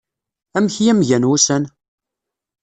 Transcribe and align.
Amek 0.57 0.75
i 0.83 0.85
am-gan 0.91 1.27
wussan? 1.29 1.63